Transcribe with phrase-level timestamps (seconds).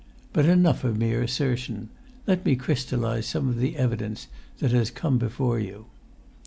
[0.33, 1.89] But enough of mere assertion;
[2.27, 5.85] let[Pg 181] me crystallise some of the evidence that has come before you.